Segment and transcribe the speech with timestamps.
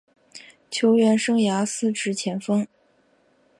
[0.71, 2.65] 球员生涯司职前锋。